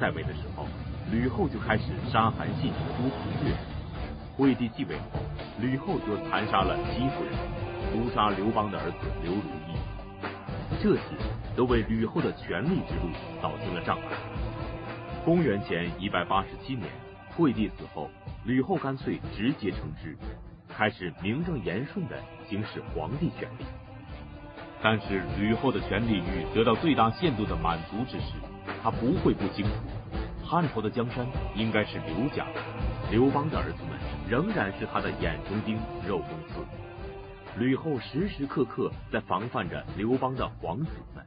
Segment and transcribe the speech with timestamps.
[0.00, 0.66] 在位的时候，
[1.12, 3.54] 吕后就开始杀韩信、诛彭越。
[4.34, 5.20] 惠帝继位后，
[5.60, 7.34] 吕后就残杀了戚夫人，
[7.92, 9.76] 毒杀刘邦的儿子刘如意。
[10.82, 11.02] 这些
[11.54, 14.04] 都为吕后的权力之路扫清了障碍。
[15.22, 16.88] 公元前一百八十七年，
[17.36, 18.08] 惠帝死后，
[18.46, 20.16] 吕后干脆直接称之，
[20.66, 22.16] 开始名正言顺的
[22.48, 23.66] 行使皇帝权力。
[24.82, 28.32] 但是吕后的权力欲得到最大限度的满足之时，
[28.82, 29.72] 他不会不清楚，
[30.44, 32.46] 汉朝的江山应该是刘家，
[33.10, 33.98] 刘邦的儿子们
[34.28, 36.64] 仍然是他的眼中钉、肉中刺。
[37.58, 41.24] 吕后时时刻刻在防范着刘邦的皇子们。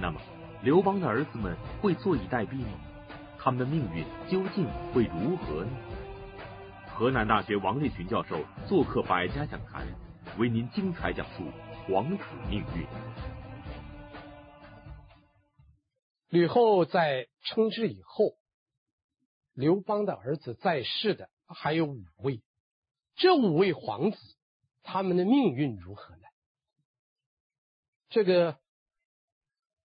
[0.00, 0.20] 那么，
[0.62, 2.78] 刘邦的儿子们会坐以待毙吗？
[3.38, 5.70] 他们的命运究竟会如何呢？
[6.92, 9.86] 河南大学王立群教授做客百家讲坛，
[10.36, 11.44] 为您精彩讲述。
[11.86, 12.84] 皇子命运。
[16.28, 18.36] 吕后在称之以后，
[19.54, 22.42] 刘邦的儿子在世的还有五位，
[23.16, 24.18] 这五位皇子，
[24.82, 26.22] 他们的命运如何呢？
[28.10, 28.58] 这个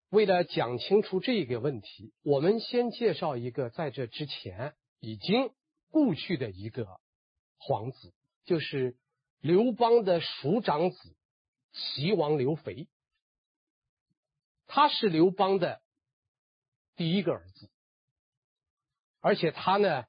[0.09, 5.51] 为了讲清楚这个问题，我们先介绍一个在这之前已经
[5.89, 6.99] 故去的一个
[7.57, 8.13] 皇子，
[8.45, 8.97] 就是
[9.39, 11.15] 刘邦的叔长子。
[11.75, 12.87] 齐王刘肥，
[14.67, 15.81] 他是刘邦的
[16.95, 17.69] 第一个儿子，
[19.19, 20.05] 而且他呢，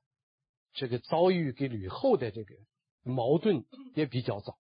[0.73, 2.55] 这个遭遇跟吕后的这个
[3.03, 4.59] 矛盾也比较早。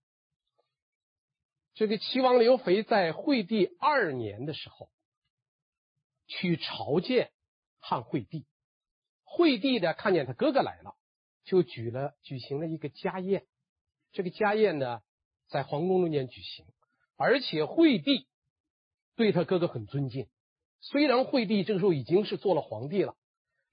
[1.75, 4.91] 这个齐王刘肥在惠帝二年的时候
[6.27, 7.33] 去朝见
[7.78, 8.47] 汉惠帝，
[9.25, 10.97] 惠帝呢看见他哥哥来了，
[11.45, 13.47] 就举了举行了一个家宴。
[14.12, 15.02] 这个家宴呢，
[15.48, 16.64] 在皇宫中间举行。
[17.17, 18.28] 而且惠帝
[19.17, 20.28] 对他哥哥很尊敬，
[20.86, 23.16] 虽然惠帝这个时候已经是做了皇帝了，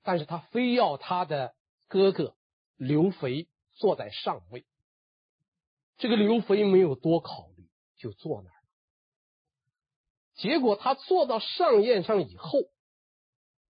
[0.01, 1.53] 但是他非要他的
[1.89, 2.37] 哥哥
[2.77, 4.65] 刘肥坐在上位。
[5.97, 7.67] 这个刘肥没有多考虑，
[7.97, 8.67] 就坐那儿了。
[10.35, 12.59] 结果他坐到上宴上以后，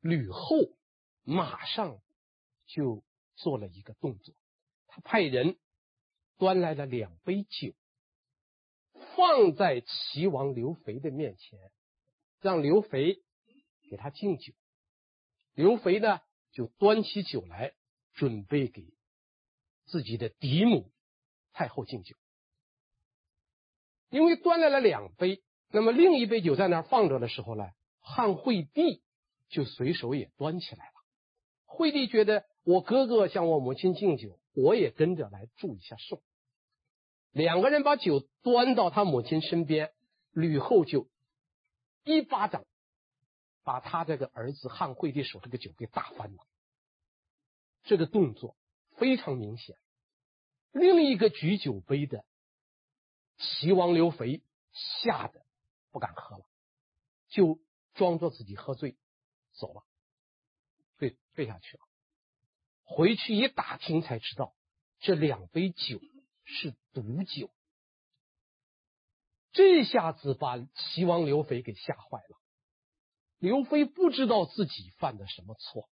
[0.02, 0.56] 吕后
[1.24, 2.00] 马上
[2.68, 3.04] 就
[3.36, 4.36] 做了一个动作，
[4.86, 5.58] 他派人
[6.38, 7.74] 端来了两杯酒。
[9.16, 11.60] 放在齐王刘肥的面前，
[12.40, 13.20] 让刘肥
[13.92, 14.54] 给他敬酒。
[15.54, 16.22] 刘肥呢，
[16.54, 17.74] 就端起酒来，
[18.14, 18.86] 准备给
[19.86, 20.90] 自己的嫡母
[21.52, 22.16] 太后敬酒。
[24.10, 27.70] 因为端来了两杯，那么另一杯酒在那儿放着的时候呢，
[28.00, 29.04] 汉惠帝
[29.50, 30.94] 就随手也端起来了。
[31.66, 36.24] 惠帝觉得我哥哥向我母亲敬酒，我也跟着来祝一下寿。
[37.32, 39.92] 两个人把酒端到他母亲身边，
[40.32, 41.10] 吕后就
[42.06, 42.64] 一巴掌
[43.64, 46.48] 把他这个儿子汉惠帝手这个酒给打翻了。
[47.84, 48.56] 这个动作
[48.98, 49.78] 非常明显。
[50.72, 52.26] 另一个举酒杯的
[53.38, 54.42] 齐王刘肥
[54.72, 55.46] 吓得
[55.92, 56.46] 不敢喝了，
[57.28, 57.60] 就
[57.94, 58.98] 装作自己喝醉
[59.54, 59.84] 走了，
[60.98, 61.84] 退退下去了。
[62.84, 64.56] 回去一打听才知道，
[65.00, 66.00] 这两杯酒。
[66.44, 67.50] 是毒酒，
[69.54, 72.41] 这下子把齐王刘肥给吓坏了。
[73.42, 75.90] 刘飞不知道自己犯的什么错，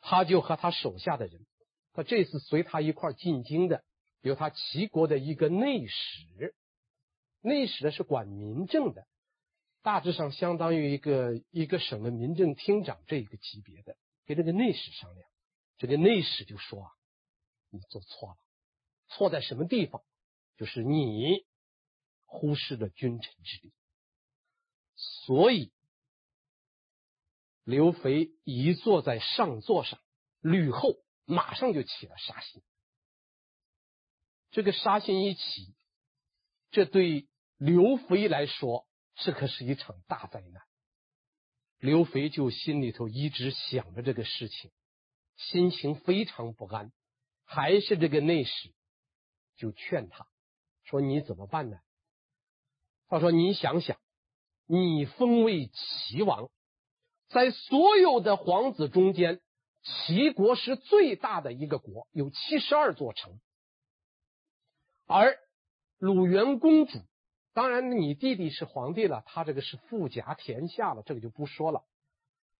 [0.00, 1.44] 他就和他手下的人，
[1.92, 3.82] 他这次随他一块进京的
[4.20, 6.54] 有他齐国的一个内史，
[7.40, 9.08] 内史呢是管民政的，
[9.82, 15.28] 大致上相当于一个一个省的民政厅长这一个级别的，跟这个内史商量，
[15.78, 16.90] 这个内史就说啊，
[17.70, 18.36] 你做错了。
[19.08, 20.02] 错在什么地方？
[20.56, 21.44] 就是你
[22.24, 23.72] 忽视了君臣之礼，
[24.94, 25.72] 所以
[27.64, 30.00] 刘肥一坐在上座上，
[30.40, 32.62] 吕后马上就起了杀心。
[34.50, 35.74] 这个杀心一起，
[36.70, 40.62] 这对刘肥来说，这可是一场大灾难。
[41.78, 44.70] 刘肥就心里头一直想着这个事情，
[45.36, 46.92] 心情非常不安，
[47.44, 48.74] 还是这个内史。
[49.56, 50.26] 就劝他
[50.84, 51.78] 说：“你怎么办呢？”
[53.08, 53.98] 他说：“你想想，
[54.66, 56.50] 你封为齐王，
[57.30, 59.40] 在所有的皇子中间，
[59.82, 63.40] 齐国是最大的一个国，有七十二座城。
[65.06, 65.38] 而
[65.98, 66.98] 鲁元公主，
[67.54, 71.84] 当然你弟弟是皇帝了，他这个是富甲天下了，这个就不说了。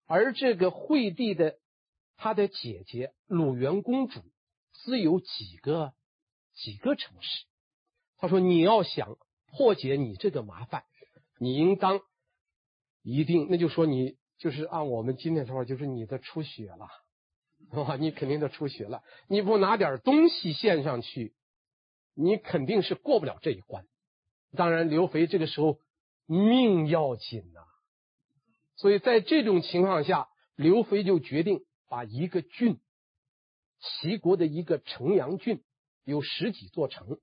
[0.07, 1.59] 而这个惠帝的
[2.17, 4.21] 他的姐姐鲁元公主，
[4.73, 5.93] 只有几个。”
[6.53, 7.45] 几个城市，
[8.17, 10.83] 他说：“你要想破解你这个麻烦，
[11.39, 12.01] 你应当
[13.01, 16.87] 一定，那就说你就是按我们今天说话，就是你的出血了，
[17.69, 17.95] 是吧？
[17.95, 21.35] 你肯定的出血了，你不拿点东西献上去，
[22.15, 23.85] 你肯定是过不了这一关。
[24.57, 25.79] 当然，刘肥这个时候
[26.25, 27.61] 命要紧呐、
[28.77, 32.79] 所以在这种情况下，刘肥就决定把一个郡，
[33.79, 35.63] 齐国的一个城阳郡，
[36.03, 37.19] 有十几座城，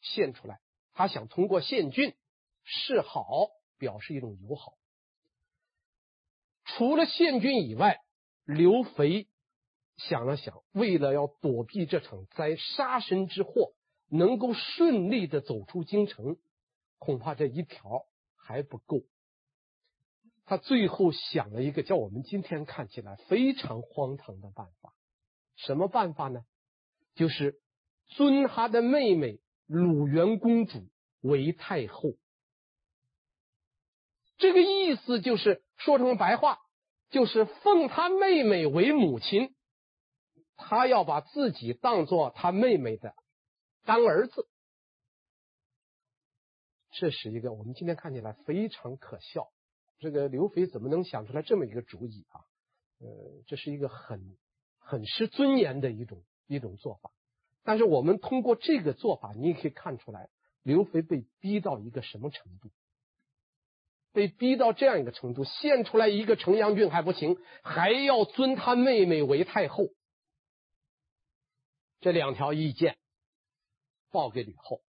[0.00, 0.60] 献出来。
[0.94, 2.14] 他想通过献郡
[2.64, 4.72] 示好，表示一种友好。
[6.76, 7.98] 除了献郡以外，
[8.44, 9.28] 刘肥
[9.96, 13.72] 想了想，为了要躲避这场灾，杀身之祸，
[14.08, 16.36] 能够顺利的走出京城。
[16.98, 19.02] 恐怕这一条还不够，
[20.44, 24.94] 他最后想了一个叫我们今天看起来非常荒唐的办法。
[25.56, 26.44] 什么办法呢？
[27.14, 27.60] 就是
[28.06, 30.88] 尊他的妹妹鲁元公主
[31.20, 32.14] 为太后。
[34.42, 36.58] 这个意思就是说成白话，
[37.10, 39.54] 就是奉他妹妹为母亲，
[40.56, 43.14] 他要把自己当做他妹妹的
[43.84, 44.48] 干儿子。
[46.90, 49.46] 这是一个我们今天看起来非常可笑，
[50.00, 52.42] 这个刘肥怎么能想出来这么一个主意啊？
[52.98, 54.36] 呃，这是一个很
[54.80, 57.12] 很失尊严的一种一种做法。
[57.62, 60.30] 但是我们通过这个做法，你也可以看出来，
[60.64, 62.72] 刘肥被逼到一个什么程度？
[64.12, 69.84] 被逼到这样一个程度，献出来一个城阳郡还不行，还要尊他妹妹为太后。
[72.00, 72.98] 这两条意见
[74.10, 74.80] 报给吕后。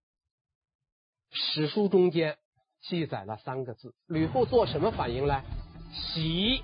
[1.30, 2.38] 史书中间
[2.82, 5.42] 记载了三个字，吕后做什么反应呢？
[5.92, 6.62] 喜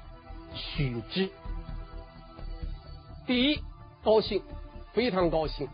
[0.54, 1.30] 许之。
[3.26, 3.60] 第一，
[4.04, 4.42] 高兴，
[4.92, 5.68] 非常高兴。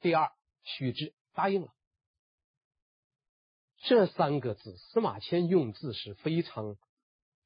[0.00, 0.30] 第二，
[0.62, 1.68] 许之，答应了。
[3.80, 6.76] 这三个字，司马迁用字是非常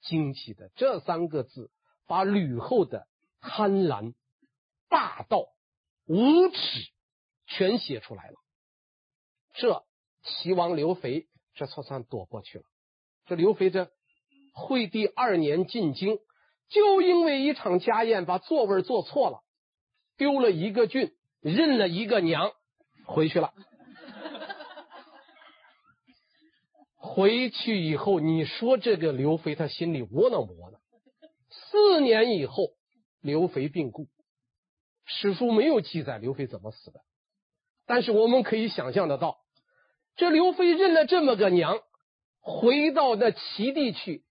[0.00, 0.70] 精奇的。
[0.74, 1.70] 这三个字
[2.06, 3.06] 把吕后的
[3.40, 4.14] 贪婪、
[4.88, 5.46] 霸道、
[6.06, 6.56] 无耻
[7.46, 8.36] 全写出来了。
[9.54, 9.84] 这
[10.22, 12.64] 齐王刘肥这才算躲过去了。
[13.26, 13.90] 这刘肥这
[14.54, 16.18] 惠帝二年进京，
[16.68, 19.44] 就因为一场家宴把座位坐错了，
[20.16, 22.52] 丢了一个郡，认了一个娘，
[23.04, 23.52] 回去了。
[27.04, 30.80] 回去以后，你说这个刘肥他心里窝囊不窝囊？
[31.50, 32.68] 四年以后，
[33.20, 34.06] 刘肥病故，
[35.04, 37.00] 史书没有记载刘肥怎么死的，
[37.86, 39.38] 但是我们可以想象得到。
[40.14, 41.80] 这刘肥认了这么个娘，
[42.40, 44.22] 回到那齐地去，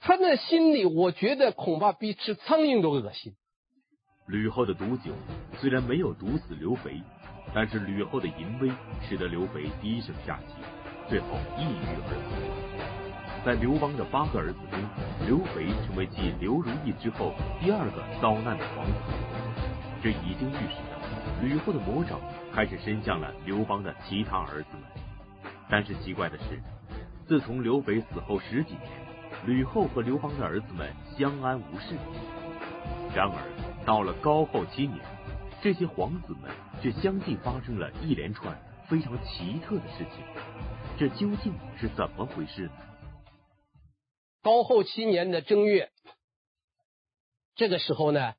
[0.00, 3.36] 他那心里，我觉得恐怕比吃苍蝇都恶心。
[4.26, 5.12] 吕后的毒酒
[5.60, 7.00] 虽然没有毒死刘肥，
[7.54, 8.68] 但是吕后的淫威
[9.08, 10.54] 使得刘肥低声下气，
[11.08, 11.26] 最后
[11.58, 13.44] 抑郁而死。
[13.44, 14.80] 在刘邦的八个儿子中，
[15.26, 18.92] 刘肥成为继刘如意之后第二个遭难的皇子，
[20.02, 22.18] 这已经预示着吕后的魔爪。
[22.54, 24.82] 开始伸向了刘邦的其他儿子们，
[25.68, 26.62] 但是奇怪的是，
[27.26, 28.92] 自从刘肥死后十几年，
[29.44, 31.96] 吕后和刘邦的儿子们相安无事。
[33.12, 35.00] 然而到了高后七年，
[35.60, 36.48] 这些皇子们
[36.80, 40.24] 却相继发生了一连串非常奇特的事情，
[40.96, 42.72] 这究竟是怎么回事呢？
[44.42, 45.90] 高后七年的正月，
[47.56, 48.34] 这个时候呢，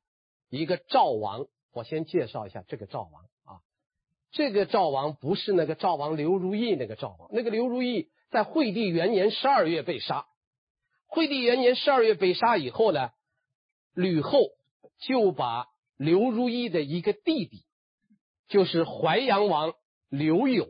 [0.48, 3.60] 一个赵王，我先介绍一下这个赵王啊。
[4.30, 10.26] 这个赵王不是那个赵王刘如意那个赵王，那个刘如意在惠帝元年十二月被杀。
[11.06, 13.10] 惠帝元年十二月被杀以后呢，
[13.92, 14.40] 吕后
[14.98, 15.66] 就把
[15.98, 17.66] 刘如意的一个弟弟，
[18.48, 19.74] 就是淮阳王
[20.08, 20.66] 刘友，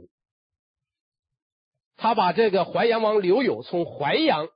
[1.96, 4.48] 他把这个淮阳王刘友从淮阳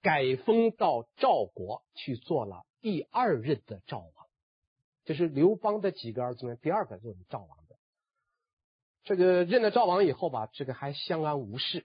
[0.00, 4.10] 改封到赵国去做了第二任的赵王，
[5.04, 7.76] 就是刘邦的几个儿子中第二个就是赵王的。
[9.02, 11.84] 这个认了赵王以后吧，这个还相安无事。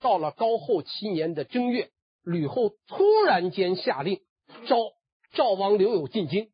[0.00, 1.90] 到了高后七年的正月，
[2.22, 4.20] 吕后突然间下令
[4.68, 4.76] 召
[5.32, 6.52] 赵王刘友进京。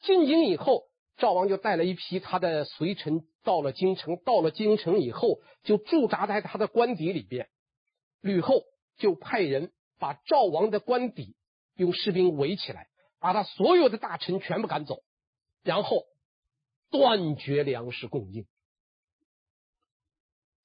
[0.00, 0.84] 进京以后，
[1.16, 4.16] 赵王就带了一批他的随臣到了京城。
[4.24, 7.48] 到了京城以后，就驻扎在他的官邸里边。
[8.20, 8.62] 吕后
[8.98, 11.34] 就派人把赵王的官邸
[11.76, 12.88] 用士兵围起来，
[13.20, 15.02] 把他所有的大臣全部赶走，
[15.62, 16.04] 然后。
[16.88, 18.46] 断绝粮食供应。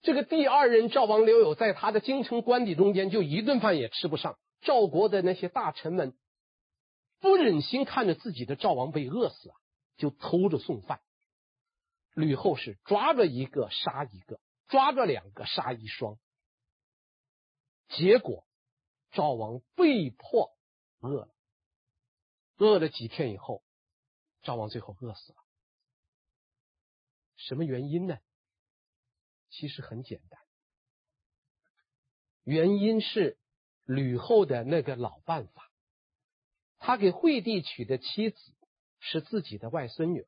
[0.03, 4.37] 这个第二任赵王刘友在他的京城官邸中间，就一顿饭也吃不上。
[4.61, 6.13] 赵国的那些大臣们
[7.19, 9.55] 不忍心看着自己的赵王被饿死啊，
[10.01, 10.99] 就偷着送饭。
[12.13, 16.17] 吕后是抓着一个杀一个，抓着两个杀一双。
[17.87, 18.45] 结果
[19.11, 20.57] 赵王被迫
[20.99, 21.35] 饿了，
[22.57, 23.63] 饿了几天以后，
[24.41, 25.37] 赵王最后饿死了。
[27.35, 28.17] 什么原因呢？
[29.49, 30.39] 其实很简单，
[32.43, 33.37] 原因是
[33.83, 35.69] 吕后的那个老办法，
[36.77, 38.55] 他给惠帝娶的妻子
[39.01, 40.25] 是自己的外孙女，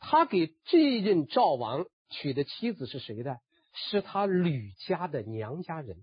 [0.00, 3.36] 他给这任赵王娶的妻子是谁呢？
[3.72, 6.02] 是他吕家的娘家人。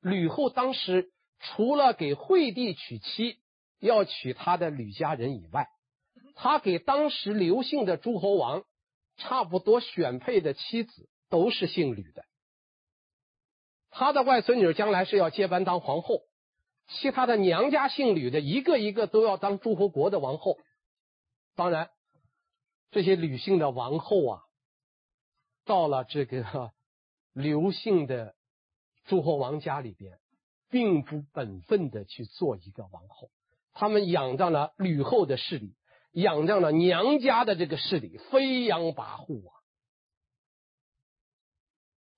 [0.00, 3.38] 吕后当时除了给惠帝娶妻
[3.78, 5.68] 要娶他的吕家人以外，
[6.34, 8.64] 他给当时刘姓的诸侯王
[9.18, 12.24] 差不多选配的妻子都是姓吕的。
[13.90, 16.22] 他的外孙女将来是要接班当皇后，
[16.88, 20.58] 其他的娘家姓吕的一个一个都要当诸侯国的王后。
[21.54, 21.90] 当然，
[22.90, 24.42] 这些吕姓的王后啊，
[25.64, 26.72] 到了这个
[27.32, 28.34] 刘姓的
[29.04, 30.18] 诸侯王家里边，
[30.68, 33.30] 并不本分的去做一个王后，
[33.72, 35.74] 他们仰仗了吕后的势力。
[36.12, 39.52] 仰仗了娘家的这个势力，飞扬跋扈啊！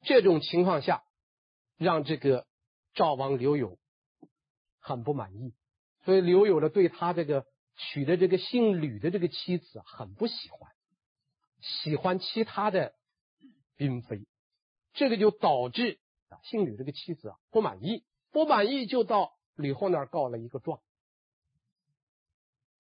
[0.03, 1.05] 这种情况下，
[1.77, 2.45] 让这个
[2.93, 3.79] 赵王刘友
[4.87, 5.55] 很不满意，
[6.05, 10.71] 所以刘友呢，对他这个娶的这个姓吕的这个妻子很不喜欢，
[11.63, 12.95] 喜欢其他的
[13.79, 14.27] 嫔妃，
[14.93, 15.99] 这个就导致
[16.29, 20.81] 啊姓吕这个妻子啊不满意，不满意就到吕后那儿告了一个状。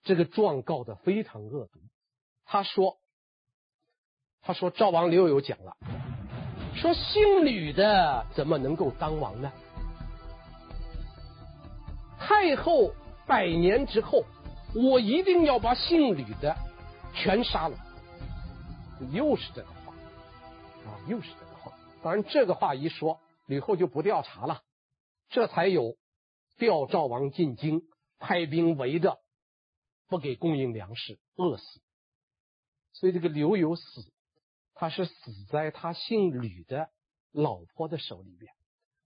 [0.02, 1.80] 这个状告的非常恶毒，
[2.44, 2.98] 他说
[4.44, 5.78] ：“他说赵王刘友讲了，
[6.76, 9.50] 说姓吕的怎么能够当王呢？
[12.26, 12.94] 太后
[13.26, 14.24] 百年之后，
[14.74, 16.56] 我一定要把姓吕的
[17.14, 17.78] 全杀了。”
[19.12, 19.92] 又是这个话
[20.86, 21.72] 啊，又是这个话。
[22.02, 24.62] 当然，这个话一说，吕后就不调查了，
[25.28, 25.96] 这才有
[26.56, 27.82] 调赵王进京，
[28.18, 29.18] 派兵围着。
[30.06, 31.80] 不给供应粮食，饿死。
[32.92, 33.82] 所以这个刘友死，
[34.74, 36.88] 他是死在他姓吕的
[37.32, 38.52] 老婆的手里边。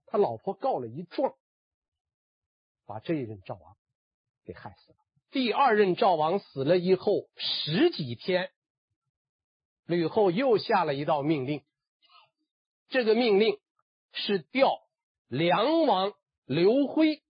[0.06, 1.34] 他老婆告了一状，
[2.88, 3.76] 把这一任赵王
[4.46, 4.98] 给害死了。
[5.30, 8.50] 第二任赵王死了以后十几天，
[9.84, 11.62] 吕后又下了一道命令。
[12.88, 13.58] 这个命令
[14.12, 14.78] 是调
[15.28, 16.14] 梁王
[16.46, 17.22] 刘辉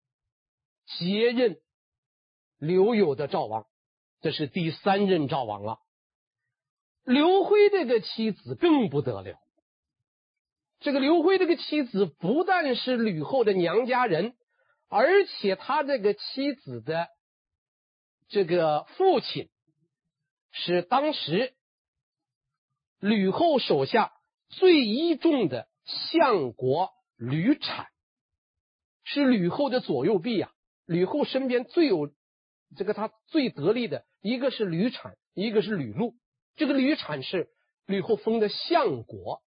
[0.87, 1.61] 接任。
[2.57, 3.67] 刘友的赵王，
[4.21, 5.81] 这是第三任赵王了。
[7.05, 9.39] 刘辉这个妻子更不得了。
[10.81, 14.37] 这个刘辉这个妻子不但是吕后的娘家人，
[14.89, 17.09] 而且他这个妻子的
[18.29, 19.49] 这个父亲
[20.51, 21.55] 是当时
[22.99, 24.13] 吕后手下
[24.49, 25.69] 最倚重的
[26.11, 27.89] 相国吕产，
[29.05, 30.53] 是吕后的左右臂啊。
[30.87, 32.11] 吕后身边最有。
[32.77, 36.15] 这个他最得力的一个是吕产，一个是吕禄。
[36.55, 37.49] 这个吕产是
[37.87, 39.43] 吕后封的相国，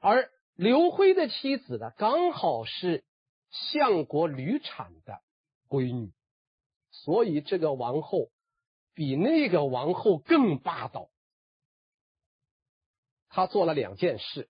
[0.00, 3.04] 而刘辉的妻子呢，刚好是
[3.54, 5.20] 相国吕产的
[5.68, 6.12] 闺女，
[6.90, 8.30] 所以这个王后
[8.94, 11.08] 比那个王后更霸道。
[13.28, 14.48] 他做了两件事，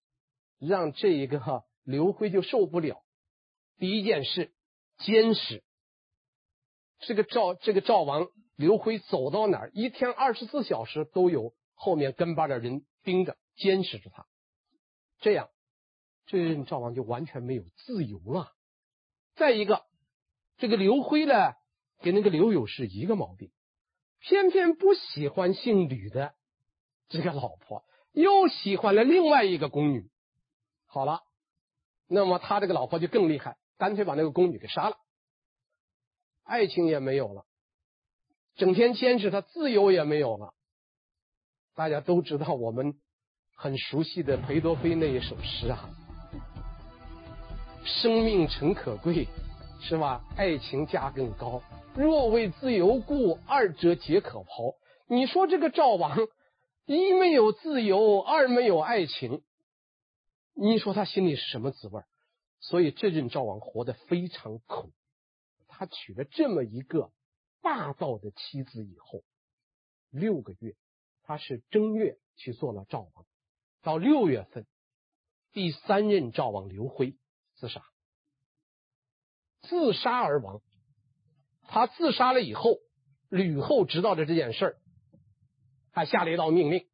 [0.59, 3.03] 让这一个刘辉就受不了。
[3.77, 4.53] 第一件事，
[4.99, 5.63] 监视。
[7.01, 14.27] 这个赵这个赵王刘辉走到哪儿，一天二十四小时都有后面跟班的人盯着监视着他，
[15.19, 15.51] 这样
[16.27, 18.53] 这任赵王就完全没有自由了。
[19.35, 19.85] 再一个，
[20.57, 21.55] 这个刘辉呢，
[22.01, 23.51] 跟那个刘友是一个毛病，
[24.21, 26.35] 偏偏不喜欢姓吕的
[27.09, 30.11] 这个老婆，又喜欢了另外一个宫女。
[30.87, 31.23] 好了，
[32.07, 34.97] 那么他这个老婆就更厉害，干脆把那个宫女给杀了。
[36.45, 37.47] 爱情也没有了，
[38.55, 40.55] 整天监视他，自由也没有了。
[41.75, 43.01] 大家都知道我们
[43.57, 45.91] 很熟悉的裴多菲那一首诗啊
[47.85, 49.29] ，“生命诚可贵，
[49.81, 50.25] 是吧？
[50.37, 51.63] 爱情价更高。
[51.95, 54.75] 若为自由故，二者皆可抛。”
[55.07, 56.17] 你说这个赵王
[56.87, 59.43] 一没有自由，二没有爱情，
[60.55, 62.03] 你说他心里是什么滋味？
[62.59, 64.91] 所以这任赵王活得非常苦。
[65.69, 67.11] 他娶了这么一个
[67.61, 69.23] 霸道的妻子以后，
[70.11, 70.75] 六个月，
[71.23, 73.27] 他是正月去做了赵王。
[73.83, 74.67] 到六月份，
[75.53, 77.19] 第三任赵王刘辉
[77.55, 77.83] 自杀，
[79.63, 80.61] 自杀而亡。
[81.67, 82.79] 他自杀了以后，
[83.29, 84.77] 吕后知道了这件事儿，
[85.91, 86.87] 还下了一道命令，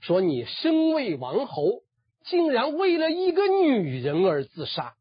[0.00, 1.82] 说：“你身为王侯，
[2.24, 4.96] 竟然为了一个女人而自杀。”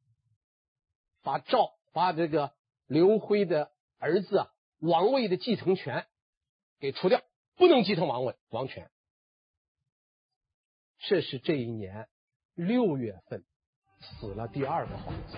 [1.23, 2.55] 把赵把这个
[2.87, 6.07] 刘辉的儿子啊王位的继承权
[6.79, 7.21] 给除掉，
[7.55, 8.89] 不能继承王位王权。
[10.97, 12.09] 这是这一年
[12.55, 13.45] 六月份
[14.01, 15.37] 死了第二个皇子。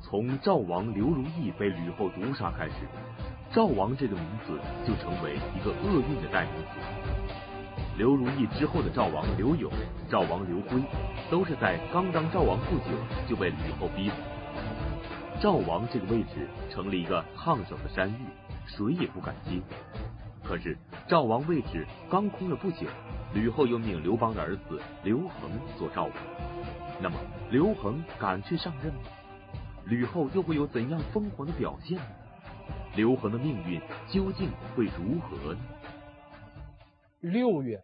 [0.00, 2.74] 从赵王刘如意被吕后毒杀开始，
[3.52, 6.78] 赵王这个名字就成为一个厄运的代名词。
[7.98, 9.70] 刘如意之后的赵王刘友、
[10.08, 10.80] 赵王刘辉，
[11.30, 12.96] 都是在刚当赵王不久
[13.28, 14.14] 就被吕后逼死。
[15.40, 18.26] 赵王这个位置成了一个烫手的山芋，
[18.66, 19.60] 谁也不敢接。
[20.44, 20.76] 可是
[21.08, 22.86] 赵王位置刚空了不久，
[23.32, 26.12] 吕后又命刘邦的儿子刘恒做赵王。
[27.00, 27.18] 那么
[27.50, 29.00] 刘恒敢去上任吗？
[29.86, 32.06] 吕后又会有怎样疯狂的表现呢？
[32.96, 35.60] 刘恒的命运究竟会如何呢？
[37.20, 37.82] 六月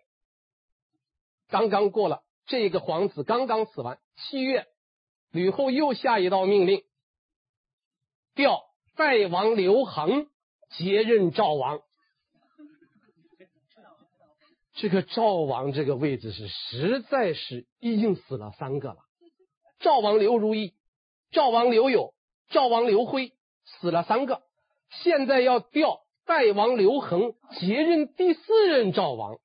[1.48, 3.98] 刚刚过了，这个皇子刚刚死完。
[4.16, 4.66] 七月，
[5.30, 6.84] 吕后又下一道命令。
[8.34, 8.62] 调
[8.96, 10.28] 代王刘恒
[10.70, 11.80] 接任赵王，
[14.80, 19.04] 这个赵王这个位置是实在是已经死了三个了。
[19.78, 20.72] 赵王刘如意、
[21.30, 22.14] 赵王刘友、
[22.48, 23.34] 赵王刘辉
[23.66, 24.42] 死了三个，
[24.88, 29.38] 现在要调代王刘恒接任第四任赵王。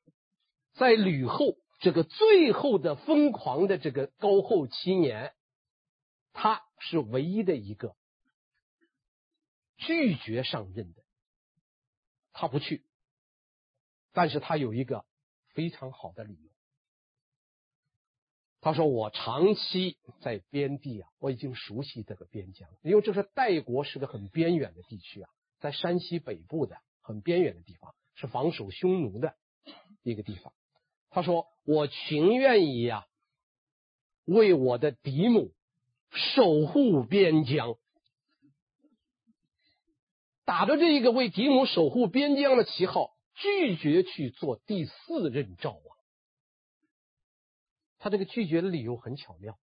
[0.75, 5.33] 在吕后这个最后的疯狂的这个高后七年，
[6.31, 7.93] 他是唯一的一个。
[9.75, 11.03] 拒绝上任的，
[12.31, 12.85] 他不去，
[14.13, 15.03] 但是他有一个
[15.55, 16.51] 非常好的理由。
[18.61, 29.35] 他说：“我长期在边地啊，我已经熟悉这个边疆，因为这是代国，是个很边远的地区啊，在山西北部的很边远的地方，是防守匈奴的
[30.03, 30.53] 一个地方。”
[31.11, 33.05] 他说：“我情愿意啊，
[34.25, 35.53] 为我的嫡母
[36.11, 37.77] 守护边疆。”
[40.43, 45.97] 打着这一个为嫡母守护边疆的旗号，拒绝去做第四任赵王。
[47.97, 49.57] 他这个拒绝的理由很巧妙，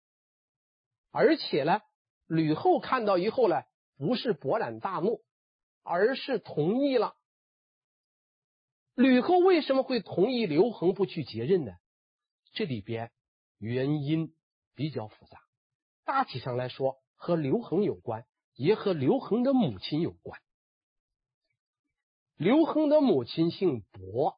[1.10, 1.80] 而且呢，
[2.26, 3.62] 吕后看到以后呢，
[3.96, 5.22] 不是勃然大怒，
[5.82, 7.16] 而是同意了。
[8.94, 11.72] 吕后为什么会同意刘恒不去接任呢？
[12.52, 13.10] 这里边
[13.58, 14.34] 原因
[14.74, 15.40] 比较复杂，
[16.04, 20.42] 大体上来说和刘恒有关，也和刘恒的母亲有关。
[22.42, 24.36] 刘恒的母亲姓薄，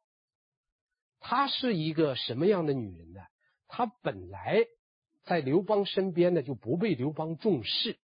[1.21, 3.21] 她是一个什么样的女人呢？
[3.67, 4.67] 她本来
[5.25, 7.99] 在刘邦身边呢，就不被刘邦重视。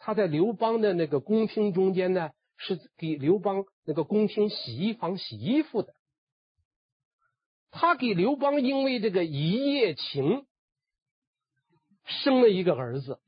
[0.00, 5.94] 她在刘邦的那个宫廷中间呢，是给刘邦那个宫廷洗衣房洗衣服的。
[7.70, 10.44] 她给刘邦因为这个一夜情
[12.04, 13.20] 生了一个儿子，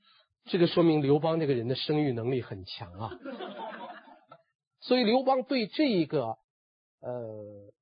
[0.47, 3.11] 这个说明刘邦这个人的生育能力很强啊。
[4.81, 6.39] 所以刘邦对这个
[7.01, 7.73] 呃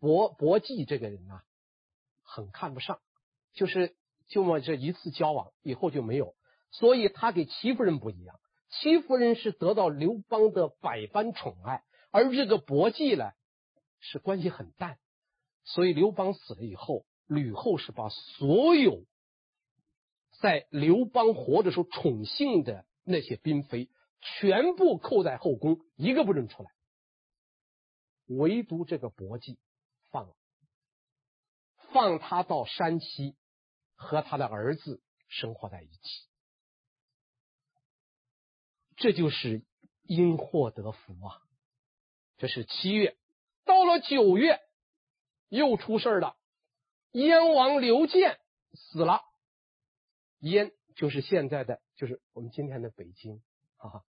[0.00, 1.40] 薄薄季这个人呢，
[2.22, 3.00] 很看不上，
[3.52, 3.94] 就是
[4.28, 6.34] 就么这一次交往以后就没有。
[6.70, 8.40] 所以他给戚夫人不一样，
[8.70, 13.32] 戚夫人是得到刘邦的百般宠爱，而这个薄季呢
[14.00, 14.98] 是关系很淡。
[15.64, 19.04] 所以刘邦死了以后，吕后是把所有
[20.40, 23.90] 在刘邦活着时候宠幸的那些嫔妃。
[24.22, 26.70] 全部扣在后宫，一个不准出来，
[28.26, 29.58] 唯独这个薄姬
[30.10, 30.36] 放了，
[31.92, 33.36] 放他到山西
[33.94, 36.28] 和他的儿子生活在一起。
[38.96, 39.64] 这就是
[40.02, 41.42] 因祸得福啊！
[42.36, 43.16] 这是七月，
[43.64, 44.60] 到了九月
[45.48, 46.36] 又出事了，
[47.10, 48.38] 燕王刘建
[48.74, 49.20] 死了。
[50.38, 53.42] 燕就是现在的，就是我们今天的北京，
[53.76, 54.04] 哈哈。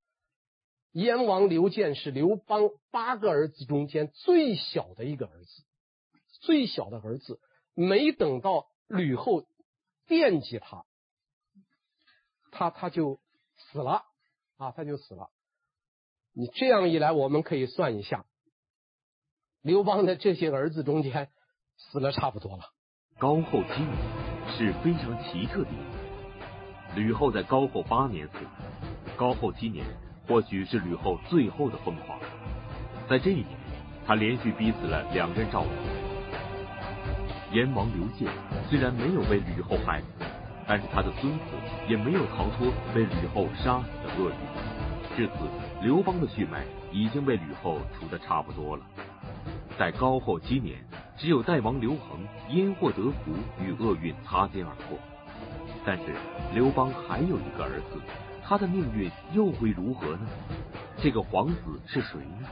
[0.93, 5.63] 燕王刘建是刘邦八个儿子中间最小的一个儿子，
[6.41, 7.39] 最小的儿子
[7.73, 9.45] 没等到吕后
[10.05, 10.85] 惦记他，
[12.51, 13.19] 他他就
[13.55, 14.03] 死了
[14.57, 15.31] 啊，他就死了。
[16.31, 18.25] 你这样一来，我们可以算一下，
[19.61, 21.31] 刘邦的这些儿子中间
[21.75, 22.63] 死了差不多了。
[23.17, 25.71] 高后七年是非常奇特的，
[26.95, 28.33] 吕后在高后八年死，
[29.17, 29.85] 高后七年。
[30.27, 32.17] 或许是吕后最后的疯狂，
[33.09, 33.47] 在这一年，
[34.05, 35.69] 他连续逼死了两任赵王。
[37.51, 38.31] 燕王刘建
[38.69, 40.05] 虽然没有被吕后害死，
[40.65, 41.43] 但是他的孙子
[41.87, 44.35] 也没有逃脱被吕后杀死的厄运。
[45.15, 45.33] 至此，
[45.83, 48.83] 刘邦的血脉已经被吕后除得差不多了。
[49.77, 50.77] 在高后七年，
[51.17, 54.97] 只有代王刘恒因祸得福，与厄运擦肩而过。
[55.85, 56.03] 但是
[56.53, 57.99] 刘邦还有一个儿子。
[58.45, 60.27] 他的命运又会如何呢？
[61.01, 62.49] 这个皇子是谁呢？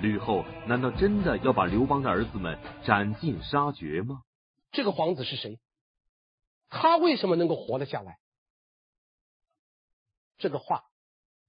[0.00, 4.22] 吕后难道真的要把刘邦的儿子们斩尽杀绝吗？
[4.72, 5.58] 这个皇子是谁？
[6.68, 8.18] 他为什么能够活了下来？
[10.36, 10.84] 这个话，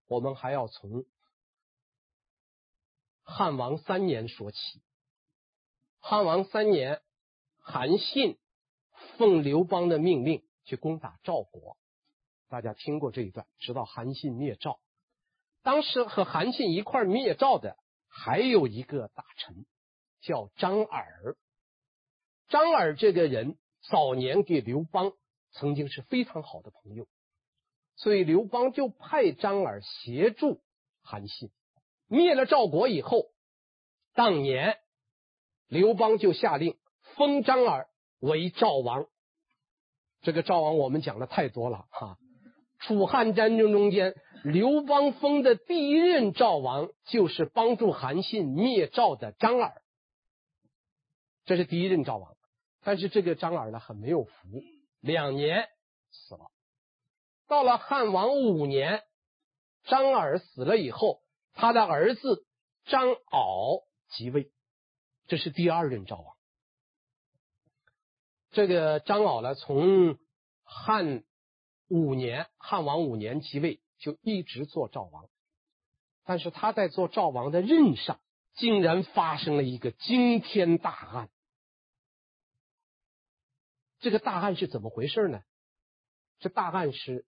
[0.07, 1.05] 我们还要从
[3.23, 4.57] 汉王三年说起。
[5.99, 7.01] 汉王三年，
[7.59, 8.37] 韩信
[9.17, 11.77] 奉刘邦的命令去攻打赵国，
[12.47, 14.79] 大家听过这一段，知道韩信灭赵。
[15.63, 17.77] 当时和韩信一块灭赵的
[18.07, 19.65] 还有一个大臣，
[20.21, 21.37] 叫张耳。
[22.47, 25.13] 张耳这个人早年给刘邦
[25.51, 27.07] 曾经是非常好的朋友，
[27.95, 30.61] 所以刘邦就派张耳协助
[31.01, 31.51] 韩信
[32.07, 33.31] 灭了赵国以后，
[34.13, 34.77] 当年。
[35.67, 36.77] 刘邦就下令
[37.15, 39.07] 封张耳为赵王。
[40.21, 42.19] 这个赵王我们讲的太多了哈。
[42.79, 49.81] 楚汉战争中间，刘邦封的第一任赵王就是帮助韩信灭赵的张耳，
[51.45, 52.35] 这是第一任赵王。
[52.83, 54.31] 但是这个张耳呢，很没有福，
[54.99, 55.67] 两年
[56.11, 56.51] 死了。
[57.47, 59.01] 到了汉王五年，
[59.85, 61.21] 张耳死了以后，
[61.53, 62.45] 他的儿子
[62.85, 64.51] 张敖即位。
[65.27, 66.35] 这是第二任赵王。
[68.51, 70.17] 这个张敖呢，从
[70.63, 71.23] 汉
[71.87, 75.29] 五年，汉王五年即位，就一直做赵王。
[76.23, 78.19] 但是他在做赵王的任上，
[78.53, 81.29] 竟然发生了一个惊天大案。
[83.99, 85.41] 这个大案是怎么回事呢？
[86.39, 87.25] 这大案是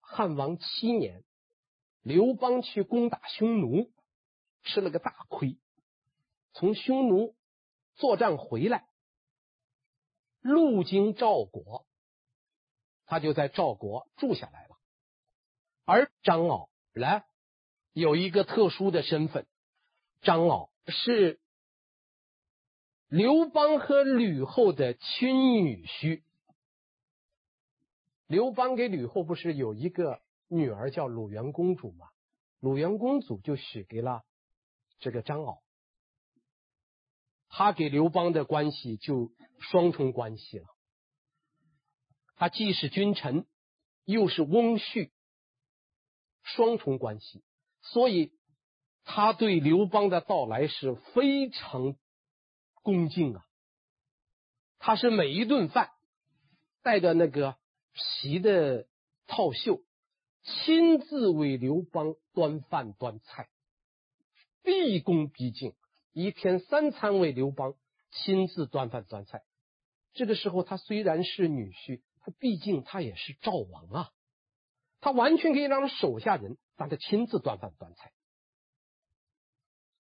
[0.00, 1.24] 汉王七年，
[2.02, 3.90] 刘邦去攻打匈奴，
[4.62, 5.58] 吃了个大亏，
[6.52, 7.34] 从匈奴。
[7.96, 8.88] 作战回来，
[10.40, 11.84] 路经赵国，
[13.10, 14.76] 他就在赵国住下来了。
[15.84, 17.24] 而张敖来
[17.92, 19.48] 有一个特殊的身份，
[20.22, 21.40] 张敖是
[23.08, 26.22] 刘邦和吕后的亲女婿。
[28.28, 32.06] 刘邦给吕后不是有一个女儿叫鲁元公主吗？
[32.60, 34.22] 鲁元公主就许给了
[35.00, 35.60] 这个张敖。
[37.48, 40.68] 他给刘邦的关系就双重关系了，
[42.40, 43.44] 他既是君臣，
[44.06, 45.10] 又是翁婿，
[46.42, 47.44] 双重关系，
[47.82, 48.32] 所以
[49.04, 51.96] 他对刘邦的到来是非常
[52.82, 53.44] 恭敬啊。
[54.78, 55.90] 他是每一顿饭
[56.82, 57.58] 带着那个
[57.92, 58.86] 皮的
[59.26, 59.82] 套袖，
[60.42, 63.50] 亲自为刘邦端饭端菜，
[64.62, 65.74] 毕恭毕敬。
[66.14, 67.74] 一天三餐为刘邦
[68.10, 69.42] 亲自端饭端菜，
[70.14, 72.00] 这个时候他虽然是女婿，
[72.38, 74.10] 毕竟他也是赵王啊，
[75.00, 78.12] 他完全可以让手下人让他亲自端饭端菜。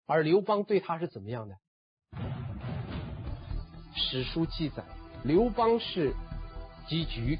[0.06, 1.58] 而刘邦对他是怎么样的？
[3.96, 4.84] 史书记载，
[5.24, 6.13] 刘邦是
[6.88, 7.40] 急鞠，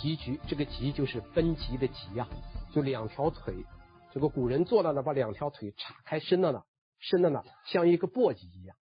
[0.00, 2.28] 急鞠这个急就是奔疾的疾呀，
[2.72, 3.54] 就两条腿，
[4.12, 6.64] 这个古人坐到那把两条腿岔开伸到那。
[6.98, 8.76] 伸的呢，像一个簸箕一样，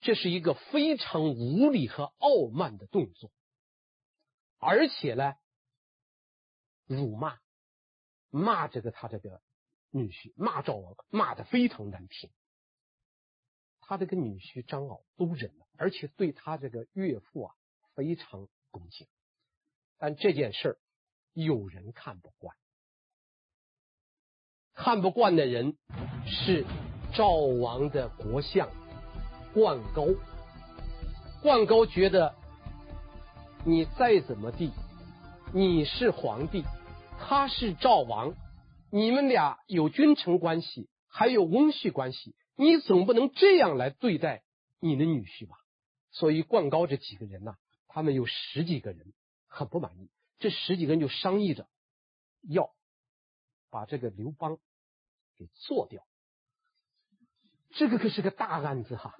[0.00, 3.30] 这是一个非常无礼和傲慢的动作，
[4.64, 5.34] 而且呢，
[6.86, 7.38] 辱骂
[8.30, 9.42] 骂这个他这个
[9.90, 12.30] 女婿，骂赵王，骂得非常难听。
[13.80, 17.54] 他这个女婿张敖都忍了，而且对他这个岳父啊
[17.94, 19.06] 非常恭敬。
[19.98, 20.80] 但这件事
[21.32, 22.56] 有人看不惯，
[24.72, 25.76] 看不惯的人
[26.26, 26.64] 是。
[27.16, 28.68] 赵王的国相
[29.52, 30.04] 灌高，
[31.44, 32.34] 灌高觉得
[33.66, 34.72] 你再怎么地，
[35.54, 36.64] 你是皇帝，
[37.18, 38.34] 他是赵王，
[38.90, 44.42] 你们俩有君臣关系，还有翁婿关系，你总不能这样来对待
[44.80, 45.56] 你的女婿吧？
[46.10, 47.56] 所以灌高这几个人呐，
[47.88, 49.14] 他们有十几个人
[49.46, 51.66] 很不满意，这十几个人就商议着
[52.42, 52.68] 要
[53.70, 54.58] 把这个刘邦
[55.38, 56.06] 给做掉。
[57.70, 59.14] 这个可是个大案子哈，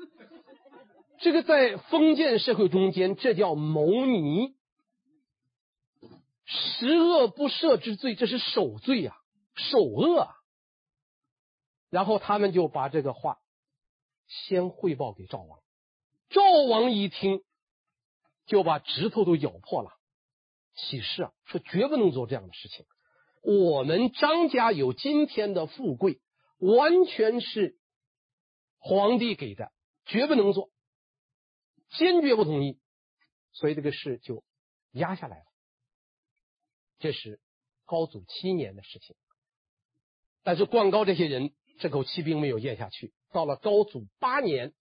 [1.24, 4.54] 这个在封建社会中间，这叫谋逆，
[6.44, 9.16] 十恶不赦之罪，这是首罪啊，
[9.54, 10.34] 首恶啊。
[11.88, 13.38] 然后他们就把这个话
[14.26, 15.60] 先汇报给赵王，
[16.28, 17.42] 赵王一听，
[18.44, 19.92] 就把指头都咬破了，
[20.74, 22.84] 起誓啊，说绝不能做这样的事情。
[23.40, 26.20] 我们张家有今天的富贵，
[26.58, 27.78] 完全是。
[28.78, 29.72] 皇帝给的，
[30.04, 30.68] 绝不能做，
[31.96, 32.78] 坚决不同意，
[33.52, 34.44] 所以这个事就
[34.92, 35.44] 压下来了。
[36.98, 37.40] 这是，
[37.84, 39.16] 高祖七年的事情。
[40.42, 43.12] 但是灌高这些人这口气并没有咽下去。
[43.32, 44.74] 到了高祖八年，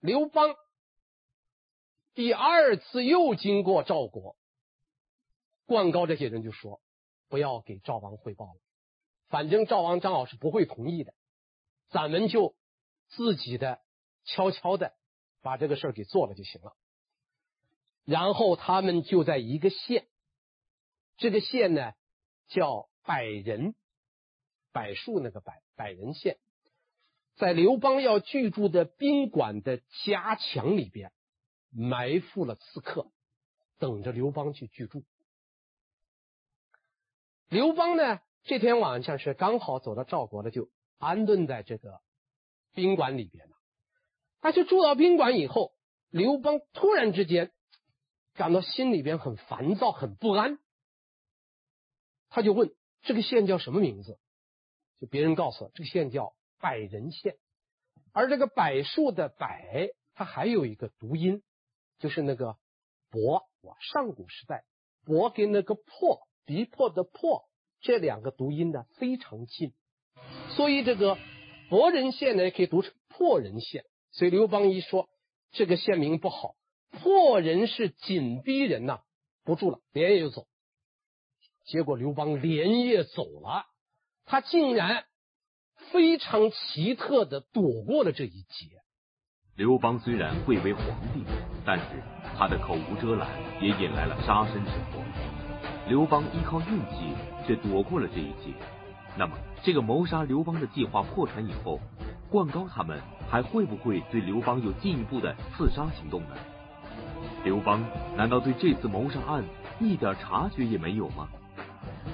[0.00, 0.54] 刘邦
[2.14, 4.36] 第二次又经过赵国，
[5.66, 6.80] 灌高这些人就说
[7.28, 8.60] ：“不要给赵王汇报了，
[9.28, 11.12] 反正赵王张郢是不会同意的，
[11.88, 12.54] 咱们就
[13.08, 13.82] 自己的
[14.24, 14.94] 悄悄的
[15.44, 16.74] 把这个事儿给做了就行了。”
[18.04, 20.08] 然后他们就在一个县，
[21.16, 21.92] 这个县呢
[22.48, 23.74] 叫柏人，
[24.72, 26.38] 柏树那个柏，柏人县。
[27.36, 31.12] 在刘邦要居住的宾馆的夹墙里边，
[31.70, 33.10] 埋伏了刺客，
[33.78, 35.04] 等着刘邦去居住。
[37.48, 42.00] 刘邦呢，这天晚上是刚好走到赵国了，就安顿在这个
[42.72, 43.53] 宾馆里边了。
[44.44, 45.72] 他就住到宾馆以后，
[46.10, 47.50] 刘邦突然之间
[48.34, 50.58] 感到心里边很烦躁、很不安，
[52.28, 54.18] 他就问这个县叫什么名字？
[55.00, 56.36] 就别人告诉我，这个县叫。
[56.60, 57.36] 柏人县，
[58.12, 59.46] 而这个柏树的柏，
[60.14, 61.42] 它还有一个读音，
[61.98, 62.56] 就是那个
[63.10, 63.46] 伯。
[63.60, 64.64] 哇，上古时代，
[65.04, 67.48] 伯跟那个破，逼迫的迫，
[67.80, 69.74] 这两个读音呢非常近，
[70.56, 71.18] 所以这个
[71.68, 73.84] 柏仁县呢也可以读成破人县。
[74.14, 75.08] 所以刘邦一说
[75.52, 76.56] 这个县名不好，
[76.90, 79.00] 破人是紧逼人呐、
[79.44, 80.46] 不住了，连夜就走。
[81.64, 83.66] 结果刘邦连夜走了，
[84.24, 85.04] 他竟然。
[85.90, 88.80] 非常奇特的躲过了这一劫。
[89.56, 91.24] 刘邦虽然贵为皇帝，
[91.66, 92.02] 但是
[92.38, 93.28] 他的口无遮拦
[93.60, 95.02] 也引来了杀身之祸。
[95.88, 97.14] 刘邦依靠运气
[97.46, 98.54] 却躲过了这一劫。
[99.16, 101.78] 那么，这个谋杀刘邦的计划破产以后，
[102.30, 103.00] 灌高他们
[103.30, 106.36] 还会不会对刘邦有进一步的刺杀行动呢？
[107.44, 107.84] 刘邦
[108.16, 109.44] 难道对这次谋杀案
[109.80, 111.28] 一点察觉也没有吗？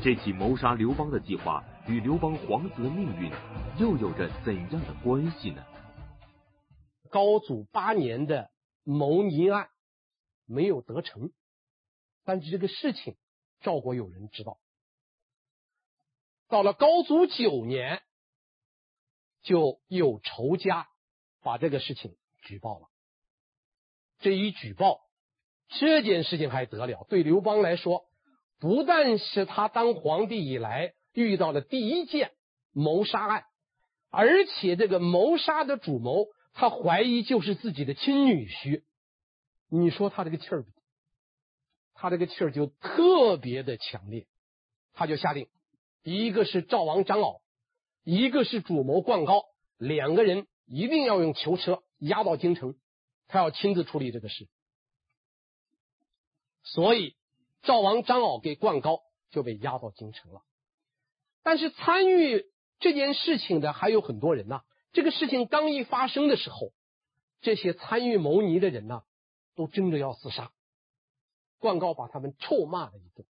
[0.03, 3.31] 这起谋杀刘邦的计划与刘邦皇子的命运
[3.79, 5.63] 又有着怎样的关系呢？
[7.09, 8.51] 高祖八年的
[8.85, 9.69] 谋逆案
[10.47, 11.31] 没有得逞，
[12.25, 13.17] 但是这个事情
[13.61, 14.59] 赵国有人知道。
[16.51, 18.03] 到了高祖九年，
[19.43, 20.89] 就有仇家
[21.43, 22.89] 把这个事情举报了。
[24.19, 25.01] 这一举报，
[25.69, 27.07] 这件事情还得了？
[27.09, 28.05] 对刘邦来说，
[28.59, 32.33] 不但是他当皇帝以来遇到了第一件
[32.73, 33.45] 谋杀案，
[34.11, 38.83] 而且这个谋杀的主谋，他怀疑就是自己的亲女婿。
[39.71, 40.67] 你说他这个气儿，
[41.95, 44.27] 他这个气儿就特别的强烈。
[44.93, 45.49] 他就下令，
[46.03, 47.41] 一个是赵王张敖，
[48.05, 49.45] 一个是主谋灌高，
[49.79, 52.77] 两个人一定要用囚车押到京城，
[53.27, 54.49] 他要亲自处理这个事。
[56.63, 57.17] 所以。
[57.63, 60.41] 赵王张敖给灌高就被押到京城了，
[61.43, 62.47] 但是参与
[62.79, 64.63] 这件事情的还有很多人呐。
[64.95, 66.73] 这个事情刚一发生的时候，
[67.43, 69.03] 这些参与谋逆的人呐，
[69.57, 70.51] 都争着要自杀。
[71.59, 73.27] 灌高把他们臭骂了一顿，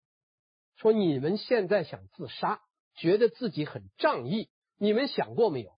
[0.80, 2.60] 说：“你们现在想自杀，
[2.96, 5.70] 觉得自己很仗义，你们想过没有？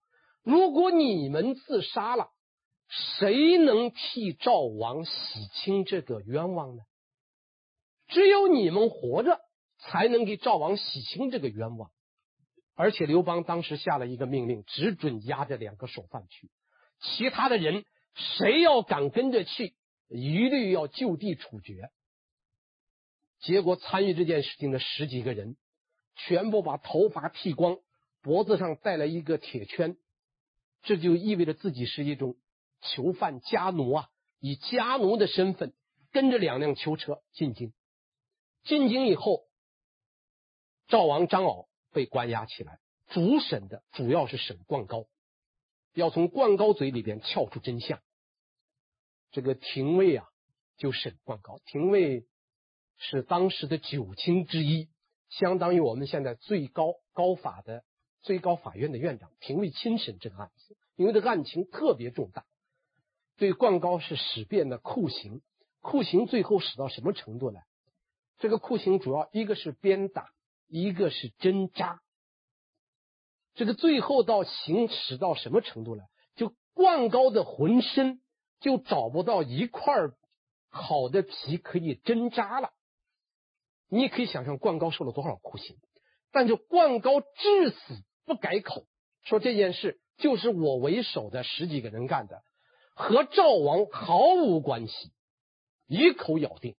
[0.44, 2.28] 如果你们自杀了，
[2.88, 5.12] 谁能替赵王洗
[5.56, 6.82] 清这个冤枉呢？”
[8.06, 9.40] 只有你们活着，
[9.78, 11.90] 才能给赵王洗清这个冤枉。
[12.74, 16.48] 而且刘邦当时下了一个命令，只准押这两个首犯去，
[17.00, 17.84] 其他的人
[18.14, 19.74] 谁要敢跟着去，
[20.08, 21.90] 一律要就地处决。
[23.42, 25.57] 结果参与这件事情的十几个人，
[26.14, 27.78] 全部把头发剃光，
[28.22, 29.96] 脖子上戴了一个铁圈，
[30.83, 32.37] 这就意味着自己是一种
[32.81, 35.74] 囚犯家奴啊，以家奴的身份
[36.12, 37.72] 跟着两辆囚车进京。
[38.62, 39.48] 进京以后，
[40.87, 42.78] 赵王张敖被关押起来，
[43.09, 45.07] 主审的主要是审灌高，
[45.94, 48.00] 要从灌高嘴里边撬出真相。
[49.33, 50.28] 这个廷尉啊，
[50.76, 51.59] 就审灌高。
[51.66, 52.24] 廷尉
[53.04, 54.88] 是当时的九卿之一，
[55.28, 57.82] 相当于我们现在最高高法的
[58.22, 59.30] 最高法院的院长。
[59.40, 62.44] 廷尉亲审这个案子，因为这个案情特别重大，
[63.36, 65.42] 对灌高是使遍的酷刑。
[65.80, 67.58] 酷刑最后使到什么程度呢？
[68.38, 70.30] 这个酷刑主要一个是鞭打，
[70.68, 72.00] 一个是针扎。
[73.54, 76.04] 这个最后到刑使到什么程度呢？
[76.36, 78.20] 就灌高的浑身
[78.60, 79.92] 就找不到一块
[80.68, 82.72] 好的皮可以针扎了。
[83.94, 85.76] 你可以想象灌高受了多少酷刑，
[86.33, 88.87] 但就灌高至死不改口，
[89.22, 92.42] 说这件事就是我为首的十几个人干的，
[92.94, 95.12] 和赵王毫无关系，
[95.87, 96.74] 一口咬定。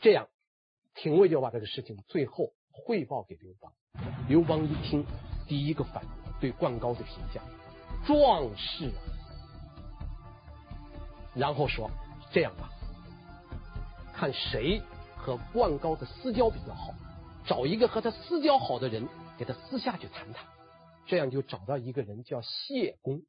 [0.00, 0.26] 这样，
[0.96, 3.72] 廷尉就把这个事情最后汇报给刘邦。
[4.28, 5.06] 刘邦一听，
[5.46, 7.40] 第一个反应对灌高的评价：
[8.04, 8.90] 壮士！
[11.36, 11.88] 然后说
[12.32, 12.68] 这样吧，
[14.12, 14.82] 看谁
[15.22, 16.92] 和灌高的私交比较好，
[17.46, 19.08] 找一个和他私交好的人，
[19.38, 20.44] 给他私下去谈谈。
[21.06, 23.22] 这样就找到一个人，叫谢公，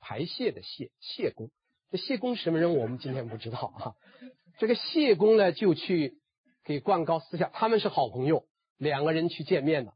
[0.00, 1.50] 排泄的谢，谢公。
[1.90, 2.74] 这谢公什么人？
[2.76, 3.94] 我们今天不知道啊。
[4.58, 6.18] 这个谢公呢，就去
[6.64, 9.94] 给灌高私下，他们是好朋友，两个人去见面了。